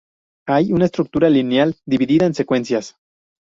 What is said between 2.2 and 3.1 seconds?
en secuencias.